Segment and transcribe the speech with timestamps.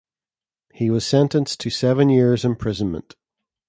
[0.73, 3.15] He was sentenced to seven years imprisonment.